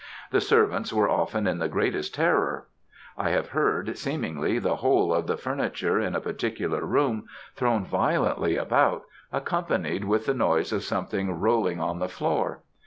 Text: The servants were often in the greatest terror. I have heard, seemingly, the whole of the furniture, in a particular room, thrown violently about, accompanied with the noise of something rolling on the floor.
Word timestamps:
The 0.31 0.41
servants 0.41 0.91
were 0.91 1.07
often 1.07 1.45
in 1.45 1.59
the 1.59 1.67
greatest 1.69 2.15
terror. 2.15 2.65
I 3.19 3.29
have 3.29 3.49
heard, 3.49 3.95
seemingly, 3.99 4.57
the 4.57 4.77
whole 4.77 5.13
of 5.13 5.27
the 5.27 5.37
furniture, 5.37 5.99
in 5.99 6.15
a 6.15 6.19
particular 6.19 6.83
room, 6.83 7.27
thrown 7.55 7.85
violently 7.85 8.57
about, 8.57 9.03
accompanied 9.31 10.05
with 10.05 10.25
the 10.25 10.33
noise 10.33 10.73
of 10.73 10.81
something 10.81 11.39
rolling 11.39 11.79
on 11.79 11.99
the 11.99 12.09
floor. 12.09 12.61